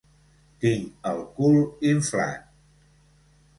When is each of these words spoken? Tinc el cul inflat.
Tinc 0.63 1.05
el 1.11 1.21
cul 1.37 1.59
inflat. 1.91 2.51